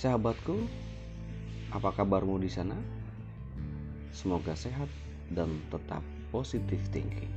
Sahabatku, 0.00 0.56
apa 1.76 1.92
kabarmu 1.92 2.40
di 2.40 2.48
sana? 2.48 2.72
Semoga 4.16 4.56
sehat 4.56 4.88
dan 5.28 5.60
tetap 5.68 6.00
positif 6.32 6.80
thinking. 6.88 7.28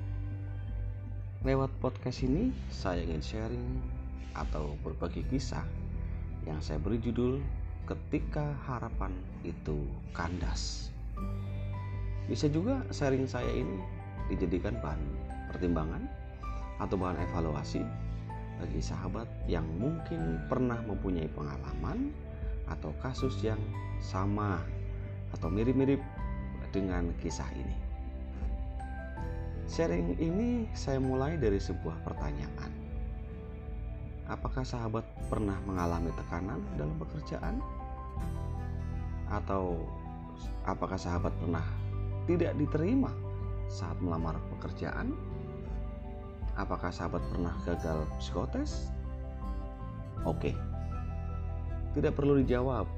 Lewat 1.43 1.75
podcast 1.83 2.23
ini, 2.23 2.55
saya 2.71 3.03
ingin 3.03 3.19
sharing 3.19 3.67
atau 4.31 4.79
berbagi 4.79 5.27
kisah 5.27 5.67
yang 6.47 6.63
saya 6.63 6.79
beri 6.79 7.03
judul 7.03 7.43
"Ketika 7.83 8.55
Harapan 8.63 9.11
Itu 9.43 9.83
Kandas". 10.15 10.87
Bisa 12.31 12.47
juga 12.47 12.79
sharing 12.95 13.27
saya 13.27 13.51
ini 13.51 13.75
dijadikan 14.31 14.79
bahan 14.79 15.03
pertimbangan 15.51 16.07
atau 16.79 16.95
bahan 16.95 17.27
evaluasi 17.27 17.83
bagi 18.63 18.79
sahabat 18.79 19.27
yang 19.51 19.67
mungkin 19.83 20.39
pernah 20.47 20.79
mempunyai 20.87 21.27
pengalaman 21.27 22.15
atau 22.73 22.89
kasus 22.99 23.37
yang 23.45 23.59
sama 24.01 24.57
atau 25.37 25.47
mirip-mirip 25.49 26.01
dengan 26.73 27.13
kisah 27.21 27.47
ini. 27.53 27.77
Sharing 29.69 30.17
ini 30.21 30.67
saya 30.73 30.97
mulai 30.97 31.37
dari 31.37 31.57
sebuah 31.57 32.01
pertanyaan. 32.05 32.71
Apakah 34.29 34.65
sahabat 34.65 35.05
pernah 35.29 35.57
mengalami 35.65 36.09
tekanan 36.17 36.61
dalam 36.77 36.95
pekerjaan? 36.97 37.61
Atau 39.29 39.85
apakah 40.67 40.97
sahabat 40.97 41.33
pernah 41.41 41.65
tidak 42.29 42.53
diterima 42.57 43.09
saat 43.69 43.97
melamar 44.01 44.37
pekerjaan? 44.57 45.13
Apakah 46.53 46.93
sahabat 46.93 47.21
pernah 47.33 47.53
gagal 47.65 48.05
psikotes? 48.21 48.93
Oke, 50.23 50.53
tidak 51.93 52.13
perlu 52.17 52.41
dijawab. 52.41 52.89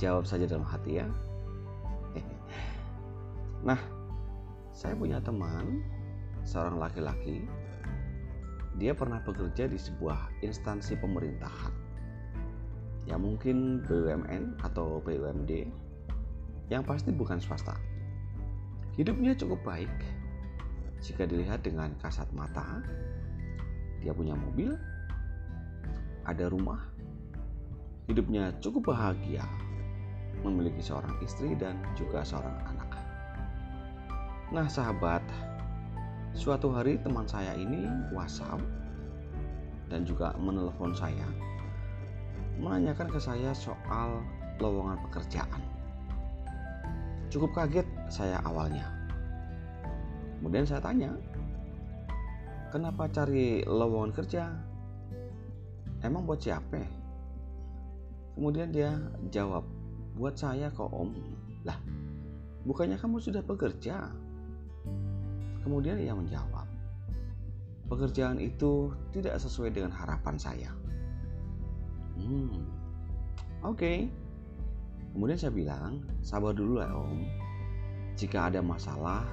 Jawab 0.00 0.24
saja 0.24 0.48
dalam 0.48 0.66
hati 0.66 1.00
ya. 1.00 1.08
Nah, 3.60 3.76
saya 4.72 4.96
punya 4.96 5.20
teman, 5.20 5.84
seorang 6.48 6.80
laki-laki. 6.80 7.44
Dia 8.80 8.96
pernah 8.96 9.20
bekerja 9.20 9.68
di 9.68 9.76
sebuah 9.76 10.40
instansi 10.40 10.96
pemerintahan. 10.96 11.74
Ya 13.04 13.20
mungkin 13.20 13.84
BUMN 13.84 14.64
atau 14.64 15.04
BUMD. 15.04 15.68
Yang 16.72 16.82
pasti 16.88 17.10
bukan 17.12 17.36
swasta. 17.36 17.76
Hidupnya 18.96 19.36
cukup 19.36 19.60
baik 19.66 19.92
jika 21.00 21.24
dilihat 21.24 21.64
dengan 21.64 21.92
kasat 22.00 22.28
mata. 22.32 22.84
Dia 24.00 24.16
punya 24.16 24.32
mobil, 24.32 24.72
ada 26.24 26.48
rumah, 26.48 26.89
hidupnya 28.10 28.50
cukup 28.58 28.90
bahagia, 28.90 29.46
memiliki 30.42 30.82
seorang 30.82 31.14
istri 31.22 31.54
dan 31.54 31.78
juga 31.94 32.26
seorang 32.26 32.58
anak. 32.66 32.90
Nah, 34.50 34.66
sahabat, 34.66 35.22
suatu 36.34 36.74
hari 36.74 36.98
teman 37.06 37.22
saya 37.30 37.54
ini 37.54 37.86
WhatsApp 38.10 38.58
dan 39.86 40.02
juga 40.02 40.34
menelpon 40.42 40.90
saya 40.90 41.26
menanyakan 42.60 43.08
ke 43.08 43.16
saya 43.22 43.54
soal 43.56 44.20
lowongan 44.60 45.00
pekerjaan. 45.08 45.62
Cukup 47.32 47.54
kaget 47.56 47.86
saya 48.12 48.42
awalnya. 48.44 48.84
Kemudian 50.36 50.68
saya 50.68 50.82
tanya, 50.82 51.14
"Kenapa 52.68 53.08
cari 53.08 53.64
lowongan 53.64 54.12
kerja? 54.12 54.50
Emang 56.04 56.28
buat 56.28 56.42
siapa?" 56.42 56.99
Kemudian 58.40 58.72
dia 58.72 58.96
jawab, 59.28 59.68
buat 60.16 60.32
saya 60.32 60.72
kok 60.72 60.88
om. 60.96 61.12
Lah, 61.68 61.76
bukannya 62.64 62.96
kamu 62.96 63.20
sudah 63.20 63.44
bekerja? 63.44 64.08
Kemudian 65.60 66.00
ia 66.00 66.16
menjawab, 66.16 66.64
pekerjaan 67.92 68.40
itu 68.40 68.96
tidak 69.12 69.36
sesuai 69.44 69.76
dengan 69.76 69.92
harapan 69.92 70.40
saya. 70.40 70.72
Hmm, 72.16 72.64
oke. 73.60 73.76
Okay. 73.76 74.08
Kemudian 75.12 75.36
saya 75.36 75.52
bilang, 75.52 76.00
sabar 76.24 76.56
dulu 76.56 76.80
lah 76.80 76.96
om. 76.96 77.28
Jika 78.16 78.48
ada 78.48 78.64
masalah, 78.64 79.28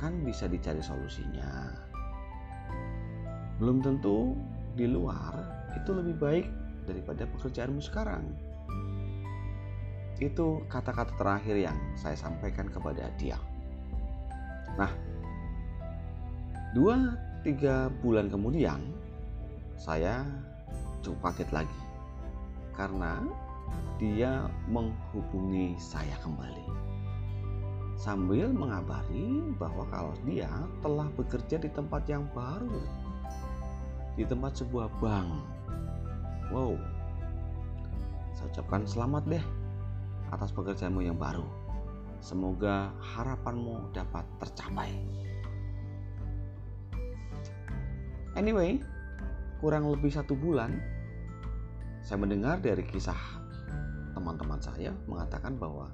kan 0.00 0.24
bisa 0.24 0.48
dicari 0.48 0.80
solusinya. 0.80 1.76
Belum 3.60 3.84
tentu 3.84 4.32
di 4.80 4.88
luar 4.88 5.44
itu 5.76 5.92
lebih 5.92 6.16
baik 6.16 6.63
daripada 6.84 7.28
pekerjaanmu 7.28 7.80
sekarang. 7.80 8.24
Itu 10.22 10.62
kata-kata 10.70 11.18
terakhir 11.18 11.56
yang 11.58 11.78
saya 11.98 12.14
sampaikan 12.14 12.70
kepada 12.70 13.10
dia. 13.18 13.36
Nah, 14.78 14.90
dua 16.72 17.18
tiga 17.44 17.92
bulan 18.00 18.32
kemudian 18.32 18.80
saya 19.76 20.24
cukup 21.04 21.30
kaget 21.34 21.50
lagi 21.52 21.80
karena 22.72 23.20
dia 24.00 24.48
menghubungi 24.66 25.76
saya 25.78 26.16
kembali 26.24 26.66
sambil 27.94 28.50
mengabari 28.50 29.54
bahwa 29.54 29.86
kalau 29.88 30.14
dia 30.26 30.50
telah 30.82 31.06
bekerja 31.14 31.56
di 31.62 31.70
tempat 31.70 32.02
yang 32.10 32.26
baru 32.34 32.82
di 34.18 34.26
tempat 34.26 34.58
sebuah 34.58 34.90
bank 34.98 35.30
Wow, 36.52 36.76
saya 38.36 38.52
ucapkan 38.52 38.84
selamat 38.84 39.22
deh 39.32 39.44
atas 40.28 40.52
pekerjaanmu 40.52 41.00
yang 41.00 41.16
baru. 41.16 41.46
Semoga 42.20 42.92
harapanmu 43.00 43.94
dapat 43.96 44.28
tercapai. 44.36 44.92
Anyway, 48.36 48.82
kurang 49.62 49.88
lebih 49.88 50.12
satu 50.12 50.36
bulan, 50.36 50.76
saya 52.04 52.20
mendengar 52.20 52.60
dari 52.60 52.84
kisah 52.84 53.16
teman-teman 54.12 54.60
saya 54.60 54.92
mengatakan 55.08 55.56
bahwa 55.56 55.88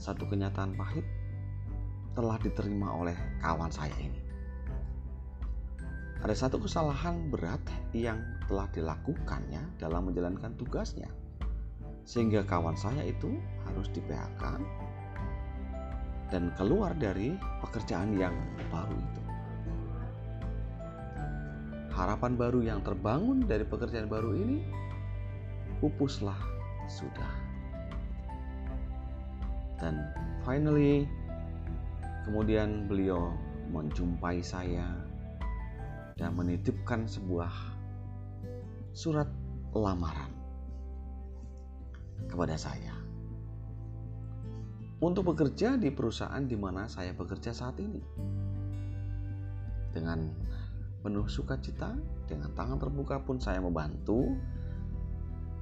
satu 0.00 0.24
kenyataan 0.24 0.72
pahit 0.72 1.04
telah 2.16 2.40
diterima 2.40 2.88
oleh 2.96 3.16
kawan 3.44 3.68
saya 3.68 3.92
ini. 4.00 4.20
Ada 6.22 6.46
satu 6.46 6.62
kesalahan 6.62 7.28
berat 7.34 7.60
yang 7.90 8.22
telah 8.52 8.68
dilakukannya 8.68 9.80
dalam 9.80 10.12
menjalankan 10.12 10.52
tugasnya, 10.60 11.08
sehingga 12.04 12.44
kawan 12.44 12.76
saya 12.76 13.00
itu 13.00 13.32
harus 13.64 13.88
di 13.96 14.04
PHK 14.04 14.60
dan 16.28 16.52
keluar 16.60 16.92
dari 16.92 17.32
pekerjaan 17.64 18.12
yang 18.20 18.36
baru 18.68 18.92
itu. 18.92 19.22
Harapan 21.96 22.36
baru 22.36 22.60
yang 22.60 22.84
terbangun 22.84 23.48
dari 23.48 23.64
pekerjaan 23.64 24.12
baru 24.12 24.36
ini 24.36 24.60
pupuslah 25.80 26.36
sudah. 26.92 27.32
Dan 29.80 29.96
finally, 30.44 31.08
kemudian 32.28 32.84
beliau 32.84 33.32
menjumpai 33.72 34.44
saya 34.44 34.92
dan 36.20 36.36
menitipkan 36.36 37.08
sebuah 37.08 37.71
surat 38.92 39.28
lamaran 39.72 40.28
kepada 42.28 42.56
saya 42.60 42.92
untuk 45.02 45.34
bekerja 45.34 45.74
di 45.74 45.90
perusahaan 45.90 46.46
di 46.46 46.54
mana 46.54 46.86
saya 46.86 47.10
bekerja 47.10 47.50
saat 47.50 47.74
ini. 47.82 47.98
Dengan 49.90 50.30
penuh 51.02 51.26
sukacita, 51.26 51.98
dengan 52.30 52.54
tangan 52.54 52.78
terbuka 52.78 53.18
pun 53.26 53.42
saya 53.42 53.58
membantu 53.58 54.30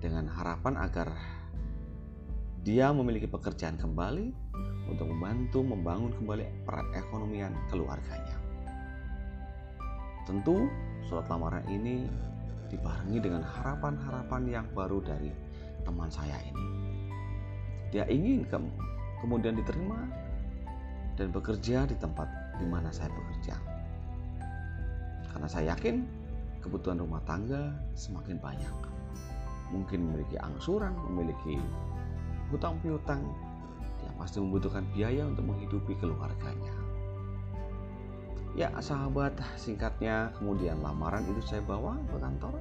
dengan 0.05 0.29
harapan 0.29 0.77
agar 0.77 1.09
dia 2.61 2.93
memiliki 2.93 3.25
pekerjaan 3.25 3.81
kembali 3.81 4.37
untuk 4.93 5.09
membantu 5.09 5.65
membangun 5.65 6.13
kembali 6.21 6.69
perekonomian 6.69 7.57
keluarganya. 7.73 8.37
Tentu 10.29 10.69
surat 11.09 11.25
lamaran 11.33 11.65
ini 11.73 12.05
dibarengi 12.71 13.19
dengan 13.19 13.43
harapan-harapan 13.43 14.43
yang 14.47 14.67
baru 14.73 15.03
dari 15.03 15.35
teman 15.83 16.09
saya 16.09 16.39
ini. 16.47 16.67
Dia 17.91 18.07
ingin 18.07 18.47
ke, 18.47 18.57
kemudian 19.21 19.59
diterima 19.59 20.07
dan 21.19 21.35
bekerja 21.35 21.91
di 21.91 21.99
tempat 21.99 22.31
di 22.63 22.67
mana 22.71 22.95
saya 22.95 23.11
bekerja. 23.11 23.59
Karena 25.35 25.49
saya 25.51 25.75
yakin 25.75 26.07
kebutuhan 26.63 27.03
rumah 27.03 27.21
tangga 27.27 27.75
semakin 27.99 28.39
banyak. 28.39 28.77
Mungkin 29.75 29.99
memiliki 30.07 30.39
angsuran, 30.39 30.95
memiliki 31.11 31.59
hutang 32.51 32.79
piutang, 32.83 33.23
dia 34.03 34.11
pasti 34.19 34.43
membutuhkan 34.43 34.83
biaya 34.95 35.27
untuk 35.27 35.47
menghidupi 35.47 35.95
keluarganya. 35.99 36.90
Ya 38.61 38.69
sahabat 38.77 39.33
singkatnya 39.57 40.37
kemudian 40.37 40.85
lamaran 40.85 41.25
itu 41.33 41.41
saya 41.41 41.65
bawa 41.65 41.97
ke 42.13 42.21
kantor 42.21 42.53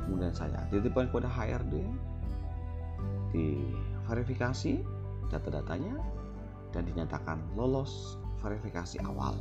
Kemudian 0.00 0.32
saya 0.32 0.64
titipkan 0.72 1.12
kepada 1.12 1.28
HRD 1.28 1.84
diverifikasi 3.36 4.80
data-datanya 5.28 5.96
dan 6.72 6.88
dinyatakan 6.88 7.36
lolos 7.52 8.16
verifikasi 8.40 9.00
awal. 9.04 9.36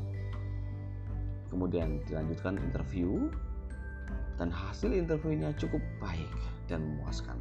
Kemudian 1.48 2.04
dilanjutkan 2.12 2.60
interview 2.60 3.32
dan 4.36 4.52
hasil 4.52 4.92
interviewnya 4.92 5.56
cukup 5.56 5.80
baik 6.04 6.32
dan 6.68 6.84
memuaskan. 6.84 7.40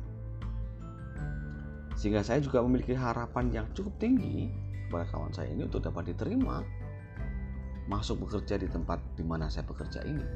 Sehingga 1.98 2.22
saya 2.22 2.38
juga 2.38 2.62
memiliki 2.62 2.94
harapan 2.94 3.50
yang 3.50 3.66
cukup 3.74 3.98
tinggi 3.98 4.50
kepada 4.86 5.10
kawan 5.10 5.34
saya 5.34 5.50
ini 5.50 5.66
untuk 5.66 5.82
dapat 5.82 6.14
diterima 6.14 6.60
masuk 7.90 8.26
bekerja 8.26 8.58
di 8.58 8.68
tempat 8.70 9.02
di 9.18 9.24
mana 9.26 9.50
saya 9.50 9.66
bekerja 9.66 10.02
ini. 10.06 10.26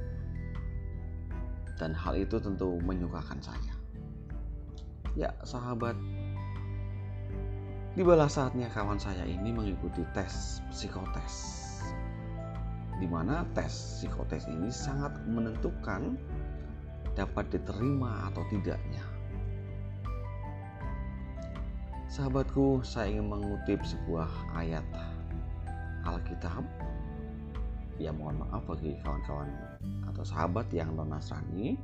Dan 1.76 1.92
hal 1.92 2.16
itu 2.16 2.40
tentu 2.40 2.80
menyukakan 2.80 3.38
saya. 3.38 3.74
Ya, 5.16 5.32
sahabat, 5.44 5.96
tibalah 7.96 8.28
saatnya 8.28 8.68
kawan 8.72 9.00
saya 9.00 9.24
ini 9.24 9.52
mengikuti 9.52 10.04
tes 10.12 10.60
psikotes. 10.72 11.64
Di 12.96 13.04
mana 13.04 13.44
tes 13.52 14.00
psikotes 14.00 14.48
ini 14.48 14.72
sangat 14.72 15.12
menentukan 15.28 16.16
dapat 17.16 17.48
diterima 17.48 18.28
atau 18.32 18.44
tidaknya. 18.52 19.04
Sahabatku, 22.12 22.80
saya 22.80 23.12
ingin 23.12 23.28
mengutip 23.28 23.80
sebuah 23.84 24.28
ayat 24.56 24.84
Alkitab. 26.08 26.85
Ya 27.96 28.12
mohon 28.12 28.44
maaf 28.44 28.68
bagi 28.68 28.92
kawan-kawan 29.00 29.48
atau 30.12 30.24
sahabat 30.24 30.68
yang 30.72 30.92
non 30.92 31.12
Nasrani. 31.12 31.76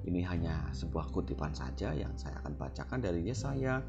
Ini 0.00 0.20
hanya 0.24 0.64
sebuah 0.72 1.12
kutipan 1.12 1.52
saja 1.52 1.92
yang 1.92 2.14
saya 2.16 2.40
akan 2.40 2.56
bacakan 2.56 3.04
dari 3.04 3.26
Yesaya 3.26 3.84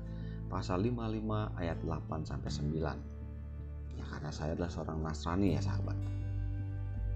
pasal 0.51 0.83
55 0.83 1.55
ayat 1.55 1.77
8 1.85 2.27
sampai 2.27 2.49
9. 2.51 3.95
Ya 3.95 4.05
karena 4.09 4.31
saya 4.33 4.51
adalah 4.57 4.71
seorang 4.73 4.99
Nasrani 4.99 5.55
ya 5.55 5.61
sahabat. 5.63 5.95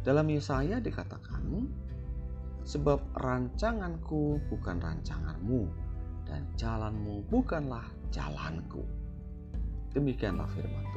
Dalam 0.05 0.29
Yesaya 0.29 0.77
dikatakan, 0.79 1.43
sebab 2.65 3.01
rancanganku 3.17 4.41
bukan 4.47 4.77
rancanganmu 4.81 5.65
dan 6.25 6.41
jalanmu 6.57 7.25
bukanlah 7.29 7.85
jalanku. 8.09 8.81
Demikianlah 9.93 10.49
firman. 10.53 10.94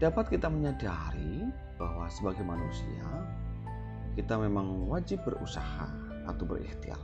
Dapat 0.00 0.32
kita 0.32 0.48
menyadari 0.48 1.44
bahwa 1.76 2.08
sebagai 2.08 2.40
manusia 2.40 3.04
kita 4.16 4.40
memang 4.40 4.88
wajib 4.88 5.20
berusaha 5.28 5.92
atau 6.24 6.44
berikhtiar. 6.48 6.96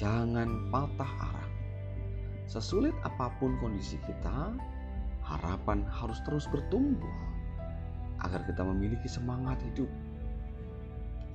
Jangan 0.00 0.72
patah 0.72 1.12
arah. 1.20 1.50
Sesulit 2.48 2.96
apa 3.04 3.28
pun 3.36 3.60
kondisi 3.60 4.00
kita, 4.08 4.56
harapan 5.20 5.84
harus 5.92 6.16
terus 6.24 6.48
bertumbuh 6.48 7.12
agar 8.24 8.40
kita 8.48 8.64
memiliki 8.64 9.06
semangat 9.06 9.60
hidup 9.60 9.88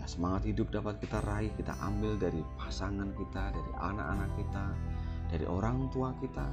semangat 0.07 0.47
hidup 0.47 0.71
dapat 0.71 1.03
kita 1.03 1.19
raih, 1.27 1.51
kita 1.59 1.75
ambil 1.83 2.15
dari 2.15 2.39
pasangan 2.55 3.11
kita, 3.19 3.51
dari 3.51 3.71
anak-anak 3.75 4.31
kita, 4.39 4.65
dari 5.27 5.45
orang 5.45 5.91
tua 5.91 6.15
kita, 6.23 6.47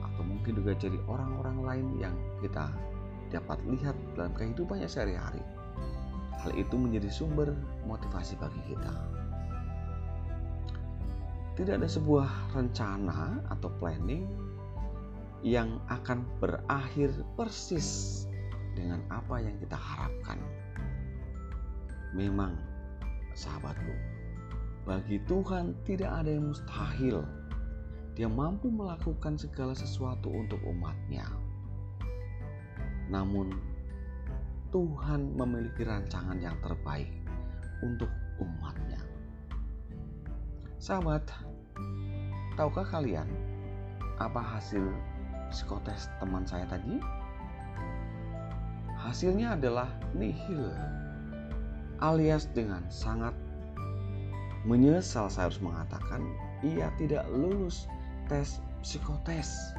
atau 0.00 0.22
mungkin 0.24 0.56
juga 0.56 0.72
dari 0.80 0.96
orang-orang 1.04 1.58
lain 1.60 1.86
yang 2.00 2.16
kita 2.40 2.72
dapat 3.32 3.58
lihat 3.64 3.96
dalam 4.14 4.36
kehidupannya 4.36 4.86
sehari-hari. 4.86 5.40
Hal 6.44 6.52
itu 6.54 6.74
menjadi 6.76 7.08
sumber 7.08 7.56
motivasi 7.88 8.36
bagi 8.36 8.60
kita. 8.68 8.92
Tidak 11.56 11.74
ada 11.80 11.88
sebuah 11.88 12.56
rencana 12.56 13.40
atau 13.52 13.68
planning 13.80 14.24
yang 15.42 15.82
akan 15.90 16.22
berakhir 16.38 17.10
persis 17.34 18.24
dengan 18.72 19.02
apa 19.12 19.42
yang 19.42 19.56
kita 19.58 19.76
harapkan. 19.76 20.38
Memang, 22.16 22.56
sahabatku, 23.36 23.92
bagi 24.82 25.22
Tuhan 25.30 25.78
tidak 25.86 26.10
ada 26.10 26.30
yang 26.30 26.50
mustahil. 26.50 27.22
Dia 28.12 28.28
mampu 28.28 28.68
melakukan 28.68 29.40
segala 29.40 29.72
sesuatu 29.72 30.28
untuk 30.28 30.60
umatnya. 30.68 31.24
Namun, 33.12 33.52
Tuhan 34.72 35.36
memiliki 35.36 35.84
rancangan 35.84 36.40
yang 36.40 36.56
terbaik 36.64 37.12
untuk 37.84 38.08
umatnya. 38.40 38.96
Sahabat, 40.80 41.28
tahukah 42.56 42.88
kalian 42.88 43.28
apa 44.16 44.40
hasil 44.40 44.82
psikotes 45.52 46.08
teman 46.16 46.48
saya 46.48 46.64
tadi? 46.64 46.96
Hasilnya 48.96 49.60
adalah 49.60 49.92
nihil 50.16 50.72
alias 52.00 52.48
dengan 52.50 52.82
sangat 52.88 53.36
menyesal 54.62 55.26
saya 55.26 55.50
harus 55.50 55.58
mengatakan 55.58 56.22
ia 56.62 56.90
tidak 56.98 57.26
lulus 57.30 57.90
tes 58.30 58.62
psikotes. 58.82 59.74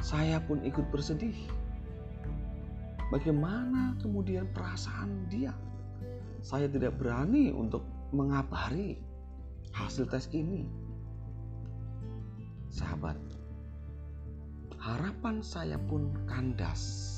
Saya 0.00 0.40
pun 0.40 0.64
ikut 0.64 0.88
bersedih. 0.88 1.36
Bagaimana 3.12 3.96
kemudian 4.00 4.48
perasaan 4.52 5.28
dia? 5.28 5.52
Saya 6.40 6.66
tidak 6.66 6.96
berani 6.96 7.52
untuk 7.52 7.84
mengabari 8.16 8.96
hasil 9.76 10.08
tes 10.08 10.26
ini. 10.32 10.64
Sahabat, 12.70 13.18
harapan 14.78 15.42
saya 15.42 15.76
pun 15.90 16.14
kandas 16.24 17.10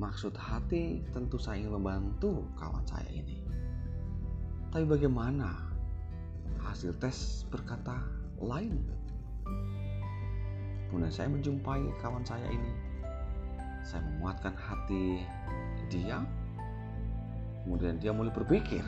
Maksud 0.00 0.32
hati 0.40 1.04
tentu 1.12 1.36
saya 1.36 1.60
ingin 1.60 1.76
membantu 1.76 2.48
kawan 2.56 2.80
saya 2.88 3.06
ini. 3.12 3.44
Tapi 4.72 4.88
bagaimana 4.88 5.68
hasil 6.64 6.96
tes 6.96 7.44
berkata 7.52 8.00
lain? 8.40 8.80
Kemudian 10.92 11.08
saya 11.08 11.32
menjumpai 11.32 11.80
kawan 12.04 12.20
saya 12.20 12.44
ini. 12.52 12.68
Saya 13.80 14.04
memuatkan 14.12 14.52
hati 14.52 15.24
dia. 15.88 16.20
Kemudian 17.64 17.96
dia 17.96 18.12
mulai 18.12 18.28
berpikir, 18.28 18.84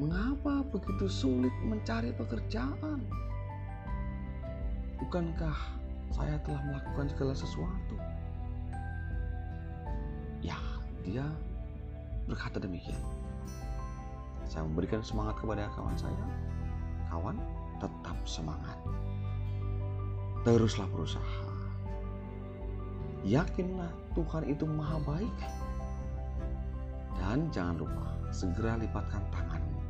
mengapa 0.00 0.64
begitu 0.72 1.04
sulit 1.04 1.52
mencari 1.60 2.16
pekerjaan? 2.16 3.04
Bukankah 4.96 5.76
saya 6.08 6.40
telah 6.48 6.64
melakukan 6.64 7.12
segala 7.12 7.36
sesuatu? 7.36 8.00
Dia 11.02 11.26
berkata 12.30 12.62
demikian. 12.62 13.02
Saya 14.46 14.62
memberikan 14.62 15.02
semangat 15.02 15.34
kepada 15.42 15.66
kawan 15.74 15.98
saya. 15.98 16.26
Kawan, 17.10 17.36
tetap 17.82 18.16
semangat. 18.22 18.78
Teruslah 20.42 20.90
berusaha. 20.90 21.46
Yakinlah 23.22 23.94
Tuhan 24.18 24.50
itu 24.50 24.66
maha 24.66 24.98
baik. 25.06 25.38
Dan 27.14 27.46
jangan 27.54 27.78
lupa, 27.78 28.10
segera 28.34 28.74
lipatkan 28.74 29.22
tanganmu. 29.30 29.82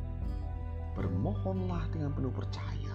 Bermohonlah 0.93 1.89
dengan 1.89 2.13
penuh 2.13 2.29
percaya. 2.29 2.93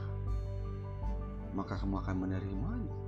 Maka 1.50 1.74
kamu 1.82 1.98
akan 1.98 2.16
menerimanya. 2.22 2.98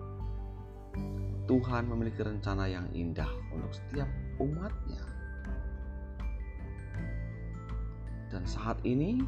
Tuhan 1.47 1.87
memiliki 1.87 2.19
rencana 2.27 2.67
yang 2.67 2.91
indah 2.91 3.31
untuk 3.55 3.71
setiap 3.71 4.11
umatnya. 4.43 5.07
Dan 8.35 8.43
saat 8.43 8.83
ini, 8.83 9.23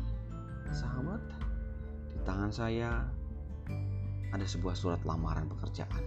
sahabat, 0.75 1.23
di 2.11 2.19
tangan 2.27 2.51
saya 2.51 3.07
ada 4.33 4.49
sebuah 4.49 4.73
surat 4.73 5.01
lamaran 5.05 5.47
pekerjaan. 5.49 6.05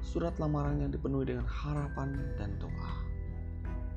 Surat 0.00 0.34
lamaran 0.40 0.80
yang 0.80 0.90
dipenuhi 0.90 1.28
dengan 1.28 1.44
harapan 1.44 2.16
dan 2.40 2.56
doa 2.56 2.92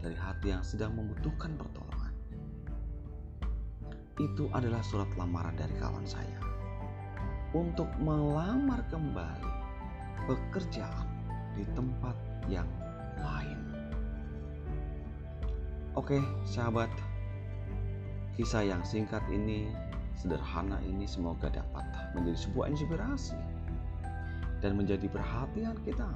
dari 0.04 0.20
hati 0.20 0.52
yang 0.52 0.62
sedang 0.62 1.00
membutuhkan 1.00 1.56
pertolongan. 1.56 2.12
Itu 4.20 4.52
adalah 4.52 4.84
surat 4.84 5.08
lamaran 5.16 5.56
dari 5.56 5.74
kawan 5.80 6.04
saya 6.04 6.38
untuk 7.56 7.88
melamar 8.04 8.84
kembali 8.92 9.54
pekerjaan 10.28 11.08
di 11.56 11.64
tempat 11.72 12.14
yang 12.52 12.68
lain. 13.18 13.60
Oke, 15.94 16.18
sahabat, 16.44 16.90
kisah 18.34 18.66
yang 18.66 18.82
singkat 18.82 19.22
ini, 19.30 19.70
sederhana 20.18 20.80
ini, 20.86 21.06
semoga 21.06 21.50
dapat 21.50 21.84
menjadi 22.14 22.38
sebuah 22.50 22.72
inspirasi 22.74 23.38
dan 24.64 24.80
menjadi 24.80 25.12
perhatian 25.12 25.76
kita 25.84 26.08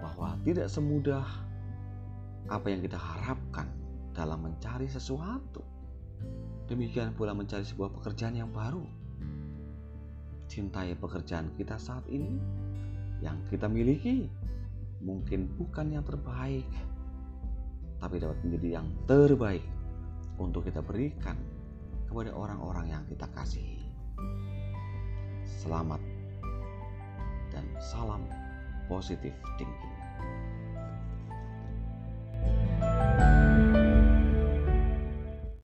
bahwa 0.00 0.36
tidak 0.44 0.68
semudah 0.72 1.24
apa 2.48 2.66
yang 2.68 2.80
kita 2.84 2.96
harapkan 2.96 3.68
dalam 4.12 4.44
mencari 4.44 4.88
sesuatu. 4.88 5.64
Demikian 6.64 7.12
pula 7.12 7.36
mencari 7.36 7.64
sebuah 7.64 7.92
pekerjaan 8.00 8.36
yang 8.36 8.48
baru. 8.52 8.84
Cintai 10.48 10.96
pekerjaan 10.96 11.52
kita 11.56 11.76
saat 11.76 12.04
ini 12.08 12.40
yang 13.20 13.36
kita 13.48 13.68
miliki. 13.68 14.28
Mungkin 15.04 15.60
bukan 15.60 15.92
yang 15.92 16.04
terbaik, 16.04 16.64
tapi 18.00 18.16
dapat 18.16 18.40
menjadi 18.40 18.80
yang 18.80 18.88
terbaik 19.04 19.64
untuk 20.40 20.64
kita 20.64 20.80
berikan 20.80 21.36
kepada 22.14 22.30
orang-orang 22.30 22.94
yang 22.94 23.02
kita 23.10 23.26
kasihi. 23.34 23.82
Selamat 25.42 25.98
dan 27.50 27.66
salam 27.82 28.22
positif 28.86 29.34
thinking. 29.58 29.93